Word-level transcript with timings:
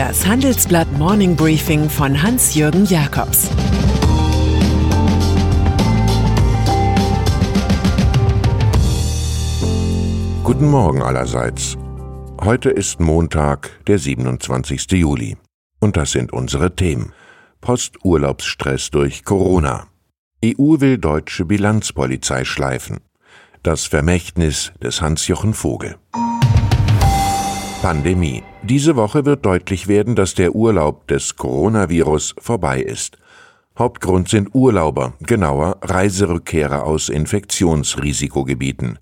Das 0.00 0.26
Handelsblatt 0.26 0.90
Morning 0.92 1.36
Briefing 1.36 1.90
von 1.90 2.22
Hans-Jürgen 2.22 2.86
Jakobs 2.86 3.50
Guten 10.42 10.70
Morgen 10.70 11.02
allerseits. 11.02 11.76
Heute 12.40 12.70
ist 12.70 12.98
Montag, 13.00 13.72
der 13.88 13.98
27. 13.98 14.90
Juli. 14.92 15.36
Und 15.80 15.98
das 15.98 16.12
sind 16.12 16.32
unsere 16.32 16.74
Themen. 16.74 17.12
Posturlaubsstress 17.60 18.88
durch 18.90 19.26
Corona. 19.26 19.88
EU 20.42 20.80
will 20.80 20.96
deutsche 20.96 21.44
Bilanzpolizei 21.44 22.46
schleifen. 22.46 23.00
Das 23.62 23.84
Vermächtnis 23.84 24.72
des 24.82 25.02
Hans-Jochen 25.02 25.52
Vogel. 25.52 25.96
Pandemie. 27.80 28.42
Diese 28.62 28.94
Woche 28.94 29.24
wird 29.24 29.46
deutlich 29.46 29.88
werden, 29.88 30.14
dass 30.14 30.34
der 30.34 30.54
Urlaub 30.54 31.08
des 31.08 31.36
Coronavirus 31.36 32.34
vorbei 32.38 32.82
ist. 32.82 33.16
Hauptgrund 33.78 34.28
sind 34.28 34.50
Urlauber, 34.54 35.14
genauer 35.20 35.78
Reiserückkehrer 35.80 36.84
aus 36.84 37.08
Infektionsrisikogebieten. 37.08 38.98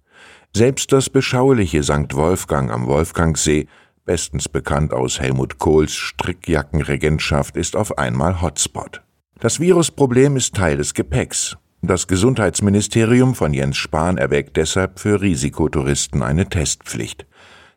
Selbst 0.54 0.92
das 0.92 1.10
beschauliche 1.10 1.82
St. 1.82 2.14
Wolfgang 2.14 2.70
am 2.70 2.86
Wolfgangsee, 2.86 3.66
bestens 4.04 4.48
bekannt 4.48 4.92
aus 4.92 5.18
Helmut 5.18 5.58
Kohls 5.58 5.94
Strickjackenregentschaft, 5.94 7.56
ist 7.56 7.74
auf 7.74 7.98
einmal 7.98 8.40
Hotspot. 8.42 9.02
Das 9.40 9.58
Virusproblem 9.58 10.36
ist 10.36 10.54
Teil 10.54 10.76
des 10.76 10.94
Gepäcks. 10.94 11.56
Das 11.82 12.06
Gesundheitsministerium 12.06 13.34
von 13.34 13.54
Jens 13.54 13.76
Spahn 13.76 14.18
erwägt 14.18 14.56
deshalb 14.56 15.00
für 15.00 15.20
Risikotouristen 15.20 16.22
eine 16.22 16.48
Testpflicht. 16.48 17.26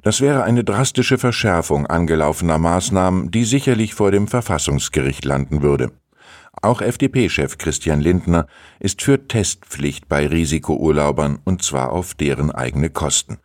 Das 0.04 0.20
wäre 0.20 0.44
eine 0.44 0.64
drastische 0.64 1.20
Verschärfung 1.20 1.86
angelaufener 1.86 2.58
Maßnahmen, 2.58 3.30
die 3.30 3.44
sicherlich 3.46 3.94
vor 3.94 4.10
dem 4.10 4.28
Verfassungsgericht 4.28 5.26
landen 5.26 5.62
würde. 5.62 5.92
Auch 6.62 6.82
FDP-Chef 6.82 7.58
Christian 7.58 8.02
Lindner 8.02 8.48
ist 8.80 9.02
für 9.04 9.28
Testpflicht 9.28 10.10
bei 10.10 10.28
Risikourlaubern 10.28 11.40
und 11.44 11.64
zwar 11.64 11.92
auf 11.92 12.16
deren 12.16 12.52
eigene 12.52 12.90
Kosten. 12.90 13.38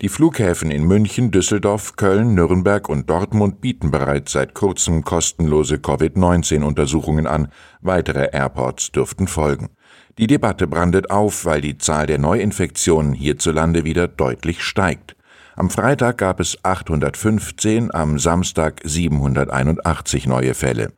Die 0.00 0.08
Flughäfen 0.08 0.70
in 0.70 0.84
München, 0.84 1.30
Düsseldorf, 1.30 1.94
Köln, 1.96 2.34
Nürnberg 2.34 2.88
und 2.88 3.08
Dortmund 3.10 3.60
bieten 3.60 3.90
bereits 3.90 4.32
seit 4.32 4.54
kurzem 4.54 5.04
kostenlose 5.04 5.78
Covid-19-Untersuchungen 5.78 7.26
an. 7.26 7.48
Weitere 7.80 8.30
Airports 8.32 8.90
dürften 8.90 9.28
folgen. 9.28 9.70
Die 10.18 10.26
Debatte 10.26 10.66
brandet 10.66 11.10
auf, 11.10 11.44
weil 11.44 11.60
die 11.60 11.78
Zahl 11.78 12.06
der 12.06 12.18
Neuinfektionen 12.18 13.12
hierzulande 13.12 13.84
wieder 13.84 14.08
deutlich 14.08 14.62
steigt. 14.62 15.14
Am 15.56 15.70
Freitag 15.70 16.18
gab 16.18 16.40
es 16.40 16.58
815, 16.64 17.94
am 17.94 18.18
Samstag 18.18 18.80
781 18.82 20.26
neue 20.26 20.52
Fälle. 20.54 20.92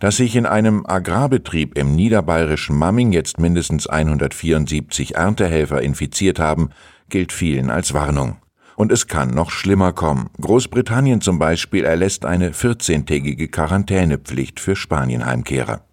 Dass 0.00 0.16
sich 0.16 0.34
in 0.34 0.46
einem 0.46 0.84
Agrarbetrieb 0.84 1.78
im 1.78 1.94
niederbayerischen 1.94 2.76
Mamming 2.76 3.12
jetzt 3.12 3.38
mindestens 3.38 3.86
174 3.86 5.14
Erntehelfer 5.14 5.80
infiziert 5.82 6.40
haben, 6.40 6.70
gilt 7.08 7.32
vielen 7.32 7.70
als 7.70 7.94
Warnung. 7.94 8.38
Und 8.74 8.90
es 8.90 9.06
kann 9.06 9.30
noch 9.30 9.50
schlimmer 9.50 9.92
kommen. 9.92 10.30
Großbritannien 10.40 11.20
zum 11.20 11.38
Beispiel 11.38 11.84
erlässt 11.84 12.24
eine 12.24 12.50
14-tägige 12.50 13.48
Quarantänepflicht 13.48 14.58
für 14.58 14.74
Spanienheimkehrer. 14.74 15.84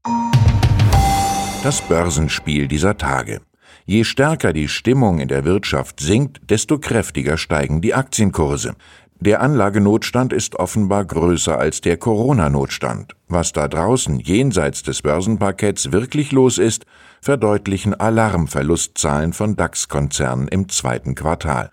Das 1.64 1.82
Börsenspiel 1.82 2.68
dieser 2.68 2.98
Tage. 2.98 3.42
Je 3.90 4.04
stärker 4.04 4.52
die 4.52 4.68
Stimmung 4.68 5.20
in 5.20 5.30
der 5.30 5.46
Wirtschaft 5.46 6.02
sinkt, 6.02 6.42
desto 6.50 6.78
kräftiger 6.78 7.38
steigen 7.38 7.80
die 7.80 7.94
Aktienkurse. 7.94 8.76
Der 9.22 9.42
Anlagenotstand 9.42 10.34
ist 10.34 10.58
offenbar 10.58 11.06
größer 11.06 11.58
als 11.58 11.80
der 11.80 11.96
Corona-Notstand. 11.96 13.16
Was 13.30 13.54
da 13.54 13.70
draußen 13.70 14.20
jenseits 14.20 14.84
des 14.84 15.02
Börsenparketts 15.04 15.94
wirklich 15.94 16.34
los 16.34 16.58
ist, 16.58 16.86
verdeutlichen 17.22 17.94
Alarmverlustzahlen 17.94 19.32
von 19.32 19.56
DAX-Konzernen 19.56 20.50
im 20.50 20.68
zweiten 20.68 21.16
Quartal. 21.16 21.72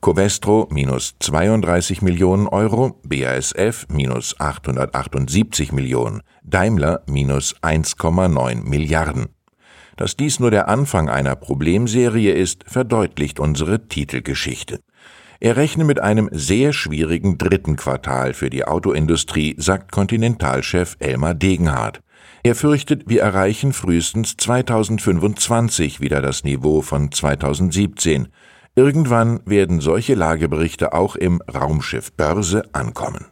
Covestro 0.00 0.68
minus 0.70 1.16
32 1.18 2.00
Millionen 2.00 2.46
Euro, 2.46 3.00
BASF 3.02 3.86
minus 3.90 4.38
878 4.38 5.72
Millionen, 5.72 6.22
Daimler 6.44 7.02
minus 7.08 7.56
1,9 7.56 8.62
Milliarden. 8.62 9.35
Dass 9.96 10.16
dies 10.16 10.40
nur 10.40 10.50
der 10.50 10.68
Anfang 10.68 11.08
einer 11.08 11.36
Problemserie 11.36 12.32
ist, 12.32 12.64
verdeutlicht 12.66 13.40
unsere 13.40 13.88
Titelgeschichte. 13.88 14.80
Er 15.40 15.56
rechne 15.56 15.84
mit 15.84 16.00
einem 16.00 16.28
sehr 16.32 16.72
schwierigen 16.72 17.38
dritten 17.38 17.76
Quartal 17.76 18.34
für 18.34 18.50
die 18.50 18.64
Autoindustrie, 18.64 19.54
sagt 19.58 19.92
Kontinentalchef 19.92 20.96
Elmar 20.98 21.34
Degenhardt. 21.34 22.00
Er 22.42 22.54
fürchtet, 22.54 23.08
wir 23.08 23.22
erreichen 23.22 23.72
frühestens 23.72 24.36
2025 24.36 26.00
wieder 26.00 26.22
das 26.22 26.44
Niveau 26.44 26.80
von 26.80 27.10
2017. 27.10 28.28
Irgendwann 28.74 29.40
werden 29.46 29.80
solche 29.80 30.14
Lageberichte 30.14 30.92
auch 30.92 31.16
im 31.16 31.40
Raumschiff 31.42 32.12
Börse 32.12 32.62
ankommen. 32.72 33.26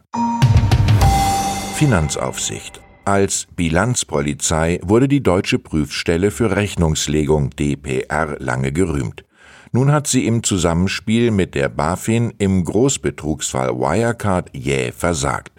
Finanzaufsicht 1.75 2.84
als 3.05 3.47
Bilanzpolizei 3.55 4.79
wurde 4.83 5.07
die 5.07 5.23
deutsche 5.23 5.59
Prüfstelle 5.59 6.31
für 6.31 6.55
Rechnungslegung 6.55 7.51
DPR 7.51 8.37
lange 8.39 8.71
gerühmt. 8.71 9.23
Nun 9.71 9.91
hat 9.91 10.07
sie 10.07 10.25
im 10.25 10.43
Zusammenspiel 10.43 11.31
mit 11.31 11.53
der 11.53 11.69
BaFin 11.69 12.33
im 12.37 12.63
Großbetrugsfall 12.63 13.69
Wirecard 13.69 14.49
jäh 14.55 14.91
versagt. 14.91 15.51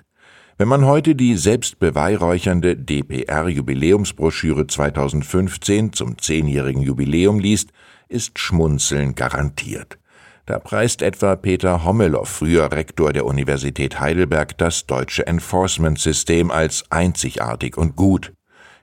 Wenn 0.59 0.69
man 0.69 0.87
heute 0.87 1.15
die 1.15 1.37
selbstbeweihräuchernde 1.37 2.77
DPR-Jubiläumsbroschüre 2.77 4.67
2015 4.67 5.93
zum 5.93 6.17
zehnjährigen 6.19 6.81
Jubiläum 6.81 7.39
liest, 7.39 7.73
ist 8.09 8.39
Schmunzeln 8.39 9.15
garantiert. 9.15 9.99
Da 10.47 10.61
preist 10.61 11.03
etwa 11.03 11.35
Peter 11.35 11.85
Hommelow, 11.85 12.25
früher 12.25 12.71
Rektor 12.71 13.13
der 13.13 13.27
Universität 13.27 13.99
Heidelberg, 13.99 14.57
das 14.59 14.87
deutsche 14.87 15.27
Enforcement-System 15.27 16.53
als 16.53 16.85
einzigartig 16.89 17.77
und 17.77 17.97
gut. 17.97 18.33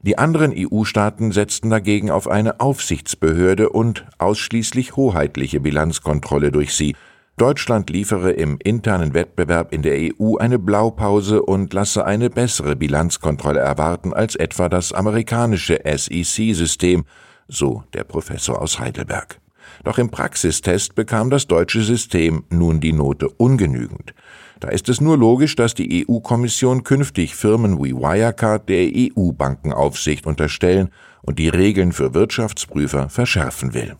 Die 0.01 0.17
anderen 0.17 0.53
EU-Staaten 0.53 1.31
setzten 1.31 1.69
dagegen 1.69 2.11
auf 2.11 2.27
eine 2.27 2.59
Aufsichtsbehörde 2.59 3.69
und 3.69 4.05
ausschließlich 4.17 4.97
hoheitliche 4.97 5.61
Bilanzkontrolle 5.61 6.51
durch 6.51 6.75
sie. 6.75 6.97
Deutschland 7.37 7.89
liefere 7.89 8.31
im 8.31 8.59
internen 8.61 9.13
Wettbewerb 9.13 9.73
in 9.73 9.83
der 9.83 10.11
EU 10.19 10.35
eine 10.35 10.59
Blaupause 10.59 11.41
und 11.41 11.71
lasse 11.71 12.05
eine 12.05 12.29
bessere 12.29 12.75
Bilanzkontrolle 12.75 13.61
erwarten 13.61 14.13
als 14.13 14.35
etwa 14.35 14.67
das 14.67 14.91
amerikanische 14.91 15.79
SEC-System, 15.85 17.05
so 17.47 17.85
der 17.93 18.03
Professor 18.03 18.61
aus 18.61 18.79
Heidelberg. 18.79 19.39
Doch 19.83 19.97
im 19.97 20.09
Praxistest 20.09 20.95
bekam 20.95 21.29
das 21.29 21.47
deutsche 21.47 21.81
System 21.81 22.43
nun 22.49 22.79
die 22.79 22.93
Note 22.93 23.29
ungenügend. 23.29 24.13
Da 24.59 24.69
ist 24.69 24.87
es 24.87 25.01
nur 25.01 25.17
logisch, 25.17 25.55
dass 25.55 25.73
die 25.73 26.05
EU-Kommission 26.07 26.83
künftig 26.83 27.35
Firmen 27.35 27.83
wie 27.83 27.93
Wirecard 27.93 28.69
der 28.69 28.89
EU-Bankenaufsicht 28.95 30.25
unterstellen 30.25 30.89
und 31.21 31.37
die 31.37 31.49
Regeln 31.49 31.91
für 31.91 32.13
Wirtschaftsprüfer 32.13 33.09
verschärfen 33.09 33.73
will. 33.73 33.97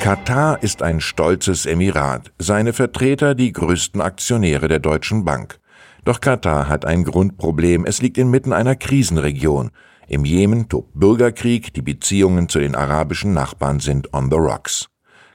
Katar 0.00 0.62
ist 0.62 0.82
ein 0.82 1.00
stolzes 1.00 1.66
Emirat, 1.66 2.30
seine 2.38 2.72
Vertreter 2.72 3.34
die 3.34 3.52
größten 3.52 4.00
Aktionäre 4.00 4.68
der 4.68 4.78
Deutschen 4.78 5.24
Bank. 5.24 5.58
Doch 6.04 6.20
Katar 6.20 6.68
hat 6.68 6.84
ein 6.84 7.02
Grundproblem, 7.02 7.84
es 7.84 8.00
liegt 8.00 8.16
inmitten 8.16 8.52
einer 8.52 8.76
Krisenregion. 8.76 9.70
Im 10.10 10.24
Jemen 10.24 10.70
tobt 10.70 10.98
Bürgerkrieg, 10.98 11.74
die 11.74 11.82
Beziehungen 11.82 12.48
zu 12.48 12.58
den 12.58 12.74
arabischen 12.74 13.34
Nachbarn 13.34 13.78
sind 13.78 14.14
on 14.14 14.30
the 14.30 14.38
rocks. 14.38 14.88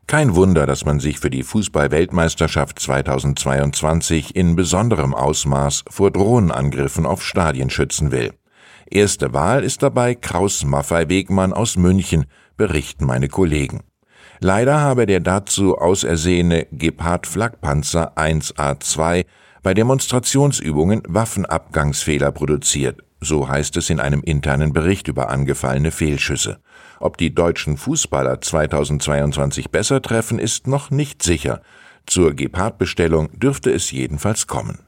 Kein 0.07 0.33
Wunder, 0.33 0.65
dass 0.65 0.83
man 0.83 0.99
sich 0.99 1.19
für 1.19 1.29
die 1.29 1.43
Fußball-Weltmeisterschaft 1.43 2.79
2022 2.79 4.35
in 4.35 4.55
besonderem 4.55 5.13
Ausmaß 5.13 5.85
vor 5.91 6.09
Drohnenangriffen 6.09 7.05
auf 7.05 7.23
Stadien 7.23 7.69
schützen 7.69 8.11
will. 8.11 8.33
Erste 8.89 9.31
Wahl 9.31 9.63
ist 9.63 9.83
dabei 9.83 10.15
Kraus 10.15 10.65
Maffei 10.65 11.07
Wegmann 11.07 11.53
aus 11.53 11.77
München, 11.77 12.25
berichten 12.57 13.05
meine 13.05 13.27
Kollegen. 13.27 13.81
Leider 14.39 14.81
habe 14.81 15.05
der 15.05 15.19
dazu 15.19 15.77
ausersehene 15.77 16.65
Gepard 16.71 17.27
Flakpanzer 17.27 18.17
1A2 18.17 19.25
bei 19.61 19.73
Demonstrationsübungen 19.75 21.03
Waffenabgangsfehler 21.07 22.31
produziert, 22.31 23.03
so 23.23 23.47
heißt 23.47 23.77
es 23.77 23.89
in 23.89 23.99
einem 23.99 24.21
internen 24.21 24.73
Bericht 24.73 25.07
über 25.07 25.29
angefallene 25.29 25.91
Fehlschüsse. 25.91 26.59
Ob 26.99 27.17
die 27.17 27.33
deutschen 27.33 27.77
Fußballer 27.77 28.41
2022 28.41 29.69
besser 29.69 30.01
treffen, 30.01 30.39
ist 30.39 30.67
noch 30.67 30.91
nicht 30.91 31.23
sicher. 31.23 31.61
Zur 32.05 32.33
Gepard-Bestellung 32.33 33.29
dürfte 33.39 33.71
es 33.71 33.91
jedenfalls 33.91 34.47
kommen. 34.47 34.79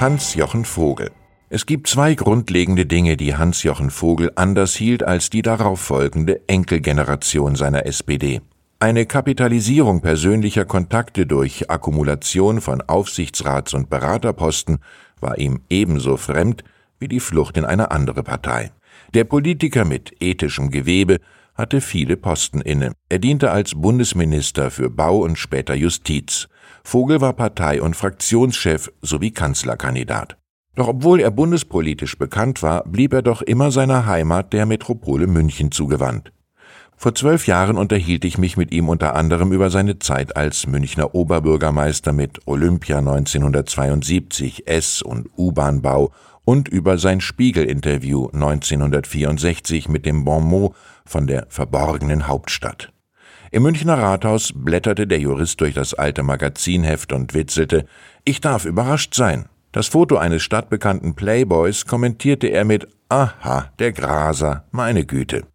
Hans-Jochen 0.00 0.64
Vogel 0.64 1.10
es 1.54 1.66
gibt 1.66 1.86
zwei 1.86 2.14
grundlegende 2.14 2.86
Dinge, 2.86 3.18
die 3.18 3.36
Hans-Jochen 3.36 3.90
Vogel 3.90 4.32
anders 4.36 4.74
hielt 4.74 5.02
als 5.02 5.28
die 5.28 5.42
darauffolgende 5.42 6.40
Enkelgeneration 6.48 7.56
seiner 7.56 7.84
SPD. 7.84 8.40
Eine 8.82 9.06
Kapitalisierung 9.06 10.00
persönlicher 10.00 10.64
Kontakte 10.64 11.24
durch 11.24 11.70
Akkumulation 11.70 12.60
von 12.60 12.82
Aufsichtsrats- 12.82 13.76
und 13.76 13.88
Beraterposten 13.88 14.78
war 15.20 15.38
ihm 15.38 15.60
ebenso 15.70 16.16
fremd 16.16 16.64
wie 16.98 17.06
die 17.06 17.20
Flucht 17.20 17.56
in 17.56 17.64
eine 17.64 17.92
andere 17.92 18.24
Partei. 18.24 18.72
Der 19.14 19.22
Politiker 19.22 19.84
mit 19.84 20.20
ethischem 20.20 20.72
Gewebe 20.72 21.20
hatte 21.54 21.80
viele 21.80 22.16
Posten 22.16 22.60
inne. 22.60 22.90
Er 23.08 23.20
diente 23.20 23.52
als 23.52 23.80
Bundesminister 23.80 24.72
für 24.72 24.90
Bau 24.90 25.18
und 25.18 25.38
später 25.38 25.74
Justiz. 25.76 26.48
Vogel 26.82 27.20
war 27.20 27.34
Partei- 27.34 27.80
und 27.80 27.94
Fraktionschef 27.94 28.90
sowie 29.00 29.30
Kanzlerkandidat. 29.30 30.38
Doch 30.74 30.88
obwohl 30.88 31.20
er 31.20 31.30
bundespolitisch 31.30 32.18
bekannt 32.18 32.64
war, 32.64 32.82
blieb 32.82 33.12
er 33.12 33.22
doch 33.22 33.42
immer 33.42 33.70
seiner 33.70 34.06
Heimat 34.06 34.52
der 34.52 34.66
Metropole 34.66 35.28
München 35.28 35.70
zugewandt. 35.70 36.32
Vor 37.02 37.16
zwölf 37.16 37.48
Jahren 37.48 37.78
unterhielt 37.78 38.24
ich 38.24 38.38
mich 38.38 38.56
mit 38.56 38.70
ihm 38.70 38.88
unter 38.88 39.16
anderem 39.16 39.50
über 39.50 39.70
seine 39.70 39.98
Zeit 39.98 40.36
als 40.36 40.68
Münchner 40.68 41.16
Oberbürgermeister 41.16 42.12
mit 42.12 42.46
Olympia 42.46 42.98
1972, 42.98 44.68
S- 44.68 45.02
und 45.02 45.28
U-Bahn-Bau 45.36 46.12
und 46.44 46.68
über 46.68 46.98
sein 46.98 47.20
Spiegel-Interview 47.20 48.28
1964 48.32 49.88
mit 49.88 50.06
dem 50.06 50.24
Bon 50.24 50.44
mot 50.44 50.76
von 51.04 51.26
der 51.26 51.46
verborgenen 51.48 52.28
Hauptstadt. 52.28 52.92
Im 53.50 53.64
Münchner 53.64 53.98
Rathaus 53.98 54.52
blätterte 54.54 55.08
der 55.08 55.18
Jurist 55.18 55.60
durch 55.60 55.74
das 55.74 55.94
alte 55.94 56.22
Magazinheft 56.22 57.12
und 57.12 57.34
witzelte, 57.34 57.84
ich 58.24 58.40
darf 58.40 58.64
überrascht 58.64 59.14
sein. 59.14 59.46
Das 59.72 59.88
Foto 59.88 60.18
eines 60.18 60.44
stadtbekannten 60.44 61.16
Playboys 61.16 61.84
kommentierte 61.84 62.46
er 62.46 62.64
mit 62.64 62.86
Aha, 63.08 63.72
der 63.80 63.90
Graser, 63.90 64.68
meine 64.70 65.04
Güte. 65.04 65.51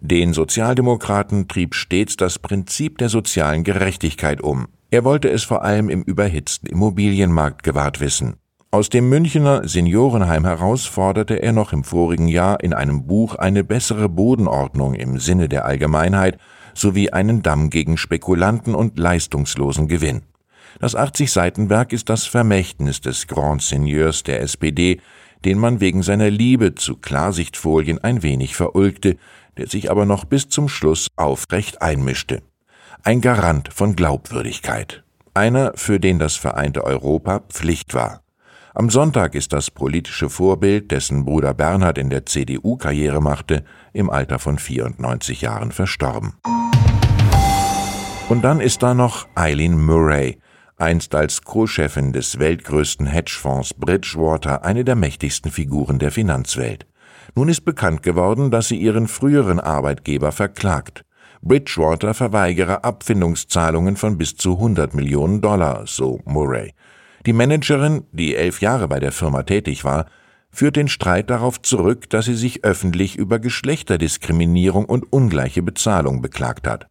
Den 0.00 0.32
Sozialdemokraten 0.32 1.48
trieb 1.48 1.74
stets 1.74 2.16
das 2.16 2.38
Prinzip 2.38 2.98
der 2.98 3.08
sozialen 3.08 3.64
Gerechtigkeit 3.64 4.40
um. 4.40 4.68
Er 4.90 5.04
wollte 5.04 5.28
es 5.28 5.42
vor 5.44 5.64
allem 5.64 5.88
im 5.88 6.02
überhitzten 6.02 6.68
Immobilienmarkt 6.68 7.62
gewahrt 7.62 8.00
wissen. 8.00 8.36
Aus 8.70 8.90
dem 8.90 9.08
Münchener 9.08 9.66
Seniorenheim 9.66 10.44
heraus 10.44 10.84
forderte 10.84 11.42
er 11.42 11.52
noch 11.52 11.72
im 11.72 11.84
vorigen 11.84 12.28
Jahr 12.28 12.62
in 12.62 12.74
einem 12.74 13.06
Buch 13.06 13.34
eine 13.34 13.64
bessere 13.64 14.08
Bodenordnung 14.08 14.94
im 14.94 15.18
Sinne 15.18 15.48
der 15.48 15.64
Allgemeinheit 15.64 16.38
sowie 16.74 17.10
einen 17.10 17.42
Damm 17.42 17.70
gegen 17.70 17.96
Spekulanten 17.96 18.74
und 18.74 18.98
leistungslosen 18.98 19.88
Gewinn. 19.88 20.22
Das 20.80 20.96
80-Seiten-Werk 20.96 21.92
ist 21.92 22.08
das 22.08 22.26
Vermächtnis 22.26 23.00
des 23.00 23.26
Grand 23.26 23.62
Seigneurs 23.62 24.22
der 24.22 24.42
SPD, 24.42 25.00
den 25.44 25.58
man 25.58 25.80
wegen 25.80 26.02
seiner 26.02 26.30
Liebe 26.30 26.74
zu 26.74 26.96
Klarsichtfolien 26.96 28.02
ein 28.04 28.22
wenig 28.22 28.54
verulgte, 28.54 29.16
der 29.58 29.66
sich 29.66 29.90
aber 29.90 30.06
noch 30.06 30.24
bis 30.24 30.48
zum 30.48 30.68
Schluss 30.68 31.08
aufrecht 31.16 31.82
einmischte. 31.82 32.42
Ein 33.02 33.20
Garant 33.20 33.72
von 33.72 33.94
Glaubwürdigkeit. 33.94 35.04
Einer, 35.34 35.72
für 35.74 36.00
den 36.00 36.18
das 36.18 36.36
vereinte 36.36 36.84
Europa 36.84 37.40
Pflicht 37.48 37.94
war. 37.94 38.22
Am 38.74 38.90
Sonntag 38.90 39.34
ist 39.34 39.52
das 39.52 39.70
politische 39.70 40.30
Vorbild, 40.30 40.90
dessen 40.90 41.24
Bruder 41.24 41.54
Bernhard 41.54 41.98
in 41.98 42.10
der 42.10 42.26
CDU 42.26 42.76
Karriere 42.76 43.20
machte, 43.20 43.64
im 43.92 44.10
Alter 44.10 44.38
von 44.38 44.58
94 44.58 45.42
Jahren 45.42 45.72
verstorben. 45.72 46.34
Und 48.28 48.42
dann 48.42 48.60
ist 48.60 48.82
da 48.82 48.94
noch 48.94 49.26
Eileen 49.34 49.80
Murray, 49.80 50.38
einst 50.76 51.14
als 51.14 51.42
Co-Chefin 51.42 52.12
des 52.12 52.38
weltgrößten 52.38 53.06
Hedgefonds 53.06 53.74
Bridgewater 53.74 54.64
eine 54.64 54.84
der 54.84 54.96
mächtigsten 54.96 55.50
Figuren 55.50 55.98
der 55.98 56.10
Finanzwelt. 56.10 56.86
Nun 57.38 57.48
ist 57.48 57.64
bekannt 57.64 58.02
geworden, 58.02 58.50
dass 58.50 58.66
sie 58.66 58.76
ihren 58.76 59.06
früheren 59.06 59.60
Arbeitgeber 59.60 60.32
verklagt. 60.32 61.04
Bridgewater 61.40 62.12
verweigere 62.12 62.82
Abfindungszahlungen 62.82 63.94
von 63.94 64.18
bis 64.18 64.34
zu 64.34 64.54
100 64.54 64.92
Millionen 64.92 65.40
Dollar, 65.40 65.84
so 65.86 66.18
Murray. 66.24 66.72
Die 67.26 67.32
Managerin, 67.32 68.02
die 68.10 68.34
elf 68.34 68.60
Jahre 68.60 68.88
bei 68.88 68.98
der 68.98 69.12
Firma 69.12 69.44
tätig 69.44 69.84
war, 69.84 70.06
führt 70.50 70.74
den 70.74 70.88
Streit 70.88 71.30
darauf 71.30 71.62
zurück, 71.62 72.10
dass 72.10 72.24
sie 72.24 72.34
sich 72.34 72.64
öffentlich 72.64 73.14
über 73.14 73.38
Geschlechterdiskriminierung 73.38 74.86
und 74.86 75.12
ungleiche 75.12 75.62
Bezahlung 75.62 76.20
beklagt 76.20 76.66
hat. 76.66 76.88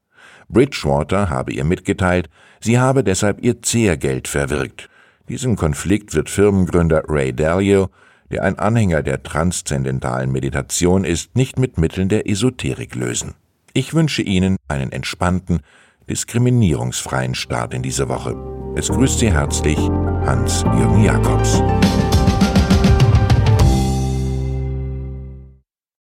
Bridgewater 0.48 1.30
habe 1.30 1.52
ihr 1.52 1.66
mitgeteilt, 1.66 2.30
sie 2.62 2.80
habe 2.80 3.04
deshalb 3.04 3.44
ihr 3.44 3.62
Zehrgeld 3.62 4.30
verwirkt. 4.30 4.90
Diesen 5.28 5.58
Konflikt 5.58 6.16
wird 6.16 6.30
Firmengründer 6.30 7.04
Ray 7.10 7.34
Dalio 7.34 7.90
der 8.32 8.44
ein 8.44 8.60
Anhänger 8.60 9.04
der 9.04 9.24
transzendentalen 9.24 10.32
Meditation 10.32 11.04
ist, 11.04 11.36
nicht 11.36 11.58
mit 11.60 11.78
Mitteln 11.78 12.10
der 12.10 12.30
Esoterik 12.30 12.96
lösen. 12.96 13.34
Ich 13.74 13.94
wünsche 13.94 14.22
Ihnen 14.22 14.58
einen 14.68 14.92
entspannten, 14.92 15.60
diskriminierungsfreien 16.10 17.36
Start 17.36 17.74
in 17.74 17.84
diese 17.84 18.10
Woche. 18.10 18.36
Es 18.76 18.90
grüßt 18.90 19.20
Sie 19.20 19.32
herzlich 19.32 19.78
Hans-Jürgen 19.78 21.04
Jakobs. 21.04 21.62